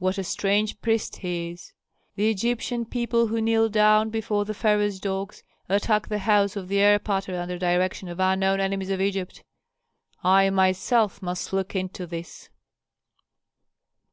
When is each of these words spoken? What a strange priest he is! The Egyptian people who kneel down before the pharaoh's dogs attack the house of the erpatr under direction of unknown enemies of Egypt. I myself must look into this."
What 0.00 0.18
a 0.18 0.24
strange 0.24 0.80
priest 0.80 1.18
he 1.18 1.50
is! 1.52 1.72
The 2.16 2.28
Egyptian 2.28 2.84
people 2.84 3.28
who 3.28 3.40
kneel 3.40 3.68
down 3.68 4.10
before 4.10 4.44
the 4.44 4.52
pharaoh's 4.52 4.98
dogs 4.98 5.44
attack 5.68 6.08
the 6.08 6.18
house 6.18 6.56
of 6.56 6.66
the 6.66 6.78
erpatr 6.80 7.40
under 7.40 7.56
direction 7.56 8.08
of 8.08 8.18
unknown 8.18 8.58
enemies 8.58 8.90
of 8.90 9.00
Egypt. 9.00 9.44
I 10.24 10.50
myself 10.50 11.22
must 11.22 11.52
look 11.52 11.76
into 11.76 12.08
this." 12.08 12.50